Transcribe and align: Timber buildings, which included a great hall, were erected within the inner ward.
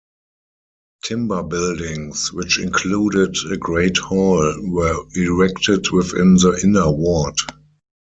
Timber 1.03 1.43
buildings, 1.43 2.33
which 2.33 2.57
included 2.59 3.35
a 3.51 3.55
great 3.55 3.97
hall, 3.97 4.51
were 4.63 4.95
erected 5.13 5.91
within 5.91 6.33
the 6.37 6.59
inner 6.63 6.89
ward. 6.89 7.35